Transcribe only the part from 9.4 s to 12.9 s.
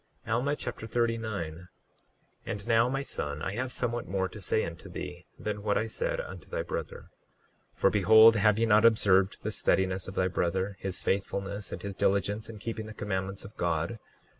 the steadiness of thy brother, his faithfulness, and his diligence in keeping